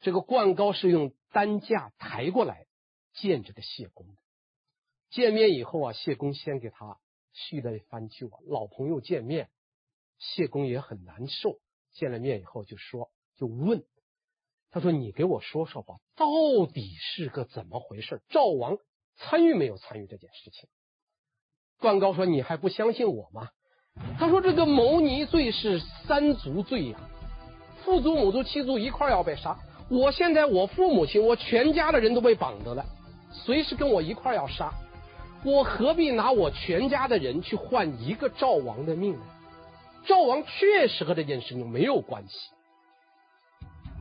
[0.00, 2.66] 这个灌高是用担架抬过来
[3.12, 4.14] 见这个谢公的。
[5.10, 6.98] 见面以后啊，谢公先给他
[7.32, 9.50] 叙了一番旧啊，老朋友见面，
[10.22, 11.58] 谢公也很难受。
[11.92, 13.84] 见了面以后就说，就问。
[14.70, 16.26] 他说：“你给我说说吧，到
[16.64, 18.22] 底是个怎么回事？
[18.30, 18.78] 赵王
[19.16, 20.70] 参与没有参与这件事情？”
[21.78, 23.50] 段高说：“你还不相信我吗？”
[24.18, 26.98] 他说：“这个谋逆罪是三族罪呀，
[27.84, 29.58] 父族、母族、妻族一块要被杀。
[29.90, 32.86] 我现在我父母亲，我全家的人都被绑着了，
[33.30, 34.72] 随时跟我一块要杀，
[35.44, 39.26] 我何必拿我全家的人去换一个赵王的命呢？
[40.06, 42.34] 赵王确实和这件事情没有关系。”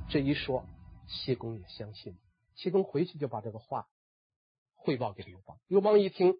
[0.10, 0.66] 这一说，
[1.08, 2.20] 谢公也相信了。
[2.56, 3.88] 谢公回去就把这个话
[4.76, 5.60] 汇报给刘邦。
[5.68, 6.40] 刘邦一听，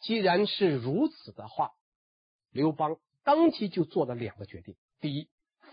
[0.00, 1.72] 既然是如此的话，
[2.50, 5.28] 刘邦当即就做了两个决定：第一，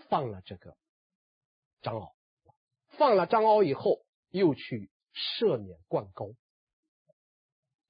[0.08, 0.76] 放了这个
[1.80, 2.14] 张敖；
[2.88, 6.32] 放了张敖以后，又去赦免灌高。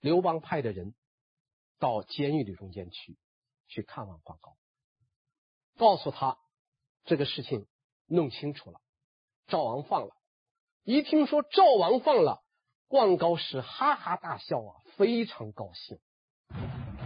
[0.01, 0.95] 刘邦派的人
[1.79, 3.17] 到监狱里中间去，
[3.67, 4.57] 去看望灌高，
[5.79, 6.37] 告诉他
[7.05, 7.67] 这个事情
[8.07, 8.81] 弄清楚了。
[9.47, 10.11] 赵王放了，
[10.85, 12.43] 一听说赵王放了，
[12.89, 15.99] 灌高是哈哈大笑啊，非常高兴。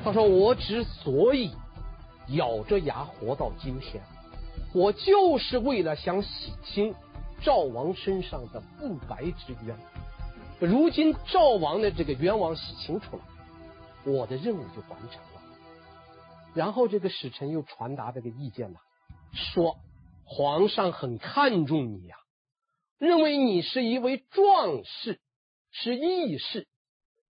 [0.02, 1.54] 他说：“我之所以
[2.28, 4.02] 咬着牙活到今天，
[4.74, 6.94] 我就是为了想洗清
[7.42, 9.78] 赵王身上的不白之冤。
[10.58, 13.22] 如今赵王的这个冤枉洗清楚了，
[14.04, 15.31] 我的任务就完成了。”
[16.54, 18.80] 然后这个使臣又传达这个意见了，
[19.32, 19.78] 说
[20.24, 22.16] ：“皇上很看重你呀。”
[22.98, 25.20] 认为你是一位壮士，
[25.70, 26.68] 是义士，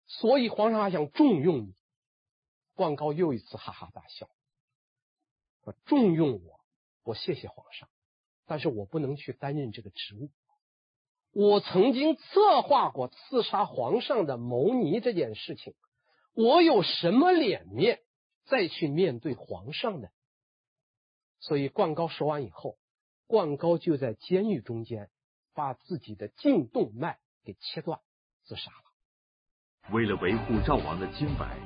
[0.05, 1.75] 所以皇上还想重用你。
[2.73, 4.27] 灌高又一次哈哈大笑，
[5.63, 6.60] 说：“重用我，
[7.03, 7.88] 我谢谢皇上，
[8.47, 10.29] 但是我不能去担任这个职务。
[11.31, 15.73] 我曾经策划过刺杀皇上的谋逆这件事情，
[16.34, 18.01] 我有什么脸面
[18.45, 20.08] 再去面对皇上呢？”
[21.39, 22.77] 所以灌高说完以后，
[23.27, 25.10] 灌高就在监狱中间。
[25.54, 27.99] 把自己的颈动脉给切断，
[28.45, 29.91] 自杀了。
[29.93, 31.58] 为了维护赵王的清白，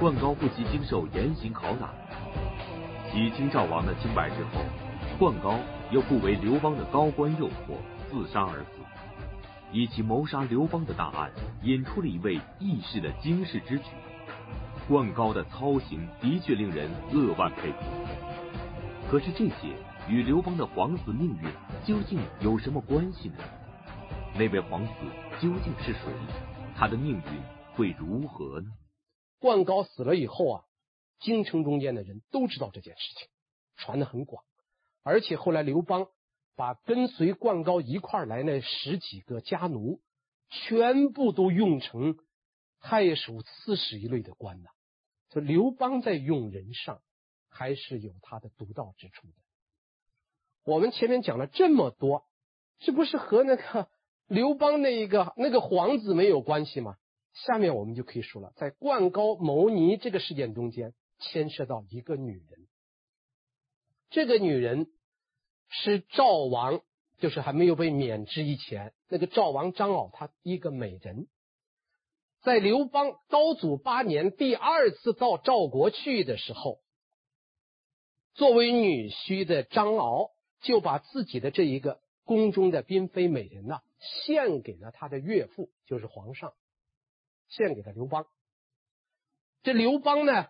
[0.00, 1.94] 灌高不惜经受严刑拷打。
[3.12, 4.64] 洗清赵王的清白之后，
[5.18, 5.60] 灌高
[5.92, 7.76] 又不为刘邦的高官诱惑，
[8.08, 8.80] 自杀而死。
[9.74, 11.30] 以其谋杀刘邦的大案，
[11.62, 13.84] 引出了一位义士的惊世之举。
[14.86, 17.78] 灌高的操行的确令人扼腕佩服。
[19.10, 19.74] 可是这些
[20.08, 21.50] 与刘邦的皇子命运
[21.86, 23.38] 究竟有什么关系呢？
[24.36, 24.92] 那位皇子
[25.40, 26.00] 究竟是谁？
[26.76, 27.22] 他的命运
[27.74, 28.66] 会如何呢？
[29.38, 30.64] 灌高死了以后啊，
[31.20, 33.28] 京城中间的人都知道这件事情，
[33.76, 34.44] 传得很广。
[35.02, 36.06] 而且后来刘邦
[36.56, 40.00] 把跟随灌高一块来那十几个家奴，
[40.50, 42.16] 全部都用成
[42.80, 44.70] 太守、刺史一类的官呐。
[45.34, 47.02] 说刘邦在用人上，
[47.48, 49.34] 还是有他的独到之处的。
[50.64, 52.24] 我们前面讲了这么多，
[52.78, 53.88] 这不是和那个
[54.26, 56.96] 刘邦那一个那个皇子没有关系吗？
[57.34, 62.68] 下面我们就可以说了，在灌高谋逆这个事件中间，牵涉到一个女人。
[64.10, 64.86] 这个女人
[65.68, 66.80] 是赵王，
[67.18, 71.26] 就是还没有被免职以前，那个赵王张敖他一个美人，
[72.44, 76.78] 在刘邦高祖八年第二次到赵国去的时候。
[78.34, 83.80] 作为女婿的张敖就把自己的这一个宫中的嫔妃美人呐，
[84.26, 86.52] 献给了他的岳父，就是皇上，
[87.48, 88.26] 献给了刘邦。
[89.62, 90.48] 这刘邦呢，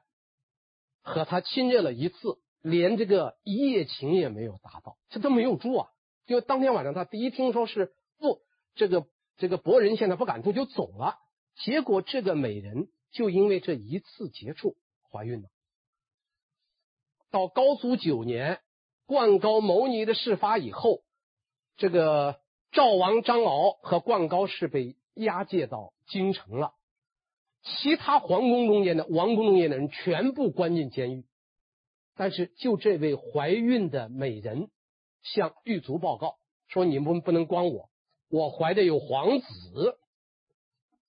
[1.03, 5.91] 和他亲热了一次，连这个一夜情也没有达到，这都没有住啊。
[6.27, 8.41] 就当天晚上，他第一听说是不
[8.75, 9.07] 这个
[9.37, 11.19] 这个伯人现在不敢住，就走了。
[11.57, 14.77] 结果这个美人就因为这一次接触
[15.11, 15.49] 怀孕了。
[17.31, 18.61] 到高祖九年，
[19.07, 21.03] 灌高谋逆的事发以后，
[21.77, 22.41] 这个
[22.71, 26.75] 赵王张敖和灌高是被押解到京城了，
[27.63, 31.25] 其他皇宫中间的王宫中间的人全部关进监狱，
[32.15, 34.71] 但是就这位怀孕的美人
[35.23, 36.37] 向狱卒报告
[36.69, 37.91] 说：“你们不能关我，
[38.29, 39.99] 我怀的有皇子。”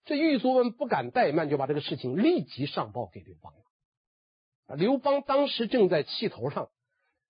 [0.05, 4.75] 这狱卒们不敢怠慢，就把这个事情立即上报给刘邦了。
[4.75, 6.69] 刘邦当时正在气头上，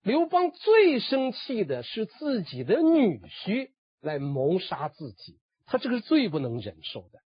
[0.02, 7.20] 刘邦最生气的是自己的女婿来谋杀自己，他这个是最不能忍受的。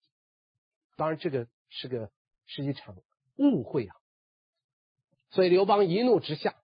[0.95, 2.11] 当然，这个是个
[2.45, 2.95] 是一场
[3.37, 3.95] 误会啊。
[5.31, 6.55] 所以刘邦一怒之下，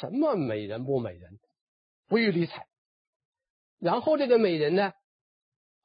[0.00, 1.38] 什么美人不美人，
[2.06, 2.66] 不予理睬。
[3.78, 4.92] 然后这个美人呢，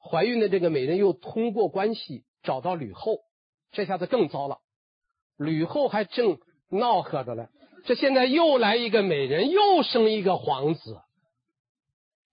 [0.06, 3.20] 怀孕的这个美人又通过关系找到吕后，
[3.72, 4.60] 这下子更糟了。
[5.36, 6.38] 吕后还正
[6.70, 7.48] 闹呵着呢，
[7.84, 11.00] 这现在又来一个美人，又生一个皇子。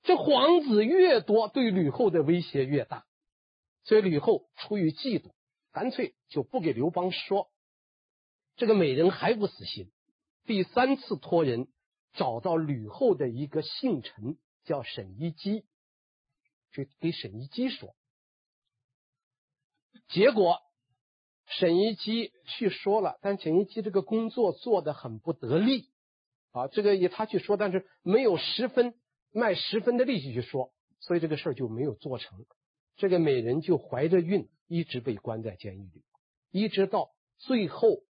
[0.04, 3.06] 这皇子越多，对吕后的威胁越大。
[3.84, 5.32] 所以吕后出于嫉妒，
[5.72, 7.50] 干脆就不给刘邦说。
[8.56, 9.92] 这个美人还不死心，
[10.46, 11.68] 第三次托人
[12.14, 15.66] 找到吕后的一个姓臣，叫沈一基，
[16.74, 17.96] 去给沈一基说。
[20.10, 20.60] 结果
[21.46, 25.90] 沈一基去说了，但沈一基这个工作做得很不得力
[26.52, 28.94] 啊，这个也他去说，但是没有十分
[29.32, 32.46] 卖十分的力气去说，所以这个事儿就没有做成。
[32.98, 36.04] 这个美人就怀着孕，一直被关在监狱里，
[36.52, 38.04] 一直到最后。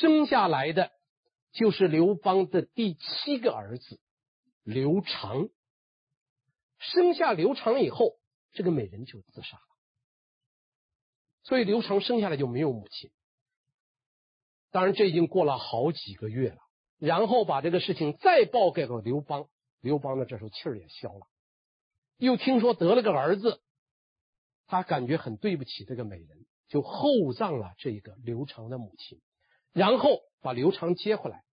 [0.00, 0.90] 生下来的
[1.52, 4.00] 就是刘邦的第七个儿子
[4.64, 5.48] 刘长。
[6.78, 8.16] 生下刘长以后，
[8.52, 9.62] 这个美人就自杀了。
[11.42, 13.10] 所以刘长生下来就没有母亲。
[14.70, 16.58] 当然，这已经过了好几个月了。
[16.98, 19.48] 然后把这个事情再报给了刘邦，
[19.80, 21.26] 刘邦呢，这时候气儿也消了。
[22.16, 23.60] 又听说得了个儿子，
[24.66, 29.20] 他感觉很对不起这个美人，就厚葬了这个刘长的母亲。
[29.72, 31.44] 然后把刘长接回来，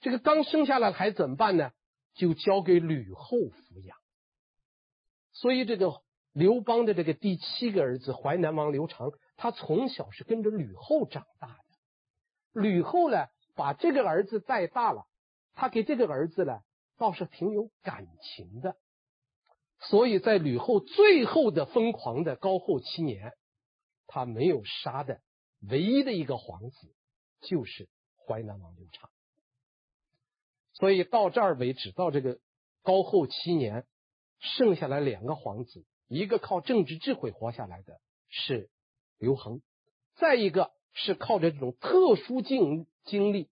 [0.00, 1.72] 这个刚生下来的孩子怎么办呢？
[2.14, 3.96] 就交给吕后抚养。
[5.34, 6.00] 所以这个
[6.32, 12.60] 刘邦的这个第七个儿子淮南王刘长，他从小是跟着吕后长大的。
[12.60, 15.06] 吕后呢，把这个儿子带大了，
[15.52, 16.60] 他给这个儿子呢，
[16.96, 18.76] 倒是挺有感情的。
[19.80, 23.34] 所以在吕后最后的疯狂的高后七年，
[24.06, 25.20] 他没有杀的
[25.60, 26.94] 唯一的一个皇子。
[27.46, 29.10] 就是淮南王刘长，
[30.72, 32.38] 所以到这儿为止，到这个
[32.82, 33.84] 高后七年，
[34.44, 38.68] 剩下来两个皇子，一个靠政治智慧活下来的是
[39.18, 39.62] 刘恒，
[40.16, 43.48] 再一个是靠着这种特殊经经历，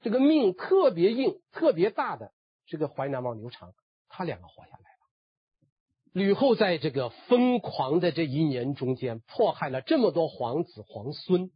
[0.00, 2.32] 这个命特别硬、特别大的
[2.66, 3.74] 这个淮南王刘长，
[4.08, 4.86] 他两个活下来了。
[6.12, 11.52] 吕后在这个疯狂的这一年中间，迫害了这么多皇子皇孙。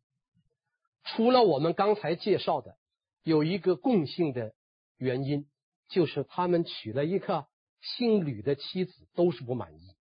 [1.05, 2.77] 除了我们刚才介绍的，
[3.23, 4.55] 有一个共性的
[4.99, 5.49] 原因，
[5.89, 7.47] 就是他们娶了一个
[7.85, 9.95] 姓吕的妻子，都是不满意，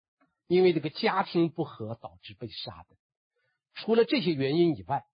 [0.48, 2.96] 因为这个家庭不和导致被杀的。
[3.74, 5.06] 除了这些原因以外，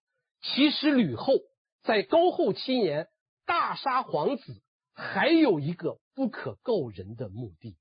[0.41, 1.34] 其实吕后
[1.82, 3.07] 在高后七年
[3.45, 4.61] 大杀皇子，
[4.93, 7.78] 还有一个不可告人的目的。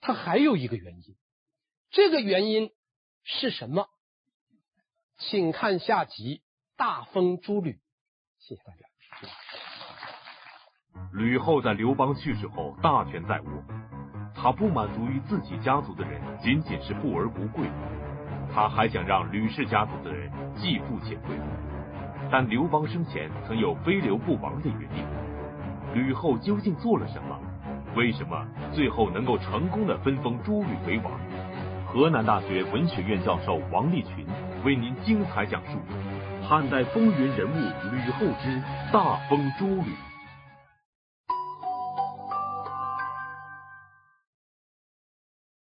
[0.00, 1.16] 他还有一个原因，
[1.90, 2.70] 这个原因
[3.24, 3.88] 是什么？
[5.18, 6.36] 请看下集
[6.76, 7.72] 《大封诸吕》，
[8.38, 8.88] 谢谢大家。
[11.12, 13.46] 吕后在刘邦去世后大权在握，
[14.34, 17.66] 她不满足于自己家族的人仅仅是富而不贵，
[18.52, 21.36] 她还想让吕氏家族的人既富且贵。
[22.30, 25.04] 但刘邦生前曾有非刘不亡的约定，
[25.94, 27.38] 吕后究竟做了什么？
[27.96, 31.12] 为什么最后能够成功的分封诸吕为王？
[31.86, 34.26] 河南大学文学院教授王立群。
[34.64, 35.78] 为您精彩讲述
[36.42, 37.54] 汉代风云人物
[37.92, 38.60] 吕后之
[38.92, 40.07] 大封诸吕。